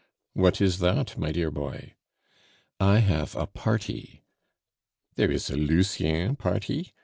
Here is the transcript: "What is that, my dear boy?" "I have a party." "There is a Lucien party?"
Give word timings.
"What 0.33 0.59
is 0.61 0.79
that, 0.79 1.15
my 1.15 1.31
dear 1.31 1.51
boy?" 1.51 1.93
"I 2.79 2.97
have 3.01 3.35
a 3.35 3.45
party." 3.45 4.23
"There 5.13 5.29
is 5.29 5.51
a 5.51 5.55
Lucien 5.55 6.35
party?" 6.37 6.95